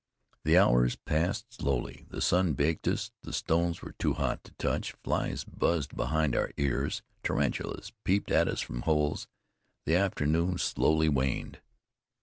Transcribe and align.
The 0.45 0.57
hours 0.57 0.95
passed 0.95 1.53
slowly. 1.53 2.07
The 2.09 2.23
sun 2.23 2.53
baked 2.53 2.87
us; 2.87 3.11
the 3.21 3.31
stones 3.31 3.83
were 3.83 3.91
too 3.99 4.13
hot 4.13 4.43
to 4.45 4.51
touch; 4.53 4.93
flies 5.03 5.43
buzzed 5.43 5.95
behind 5.95 6.35
our 6.35 6.51
ears; 6.57 7.03
tarantulas 7.21 7.91
peeped 8.03 8.31
at 8.31 8.47
us 8.47 8.61
from 8.61 8.81
holes. 8.81 9.27
The 9.85 9.95
afternoon 9.97 10.57
slowly 10.57 11.07
waned. 11.07 11.61